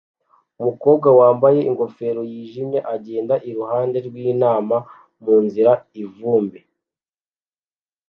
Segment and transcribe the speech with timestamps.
[0.61, 4.77] umukobwa wambaye ingofero yijimye agenda iruhande rwintama
[5.23, 6.59] munzira ivumbi